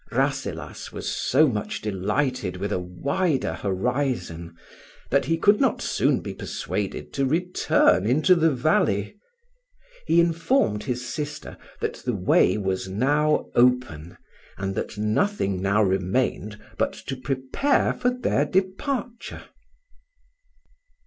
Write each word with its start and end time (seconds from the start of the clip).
Rasselas 0.09 0.91
was 0.91 1.11
so 1.11 1.47
much 1.47 1.79
delighted 1.79 2.57
with 2.57 2.71
a 2.71 2.79
wider 2.79 3.53
horizon, 3.53 4.55
that 5.11 5.25
he 5.25 5.37
could 5.37 5.61
not 5.61 5.79
soon 5.79 6.21
be 6.21 6.33
persuaded 6.33 7.13
to 7.13 7.23
return 7.27 8.07
into 8.07 8.33
the 8.33 8.49
valley. 8.49 9.19
He 10.07 10.19
informed 10.19 10.85
his 10.85 11.05
sister 11.07 11.55
that 11.81 12.01
the 12.03 12.15
way 12.15 12.57
was 12.57 12.87
now 12.89 13.45
open, 13.53 14.17
and 14.57 14.73
that 14.73 14.97
nothing 14.97 15.61
now 15.61 15.83
remained 15.83 16.59
but 16.79 16.93
to 17.05 17.15
prepare 17.15 17.93
for 17.93 18.09
their 18.09 18.45
departure. 18.45 19.43